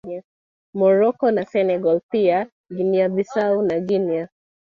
[0.73, 4.29] Morocco na Senegal pia Guinea Bissau na Guinea